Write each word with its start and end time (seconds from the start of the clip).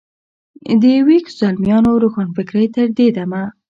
د 0.81 0.83
ویښ 1.07 1.25
زلمیانو 1.39 1.91
روښانفکرۍ 2.03 2.65
تر 2.75 2.87
دې 2.97 3.07
دمه. 3.15 3.43